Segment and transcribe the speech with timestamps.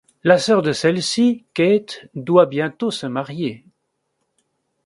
[0.23, 3.67] La sœur de celle-ci, Kate, doit bientôt se marier.